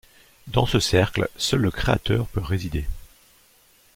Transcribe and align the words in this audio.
Dans 0.47 0.65
ce 0.65 0.79
cercle, 0.79 1.29
seul 1.37 1.61
le 1.61 1.69
Créateur 1.69 2.25
peut 2.29 2.41
résider. 2.41 2.87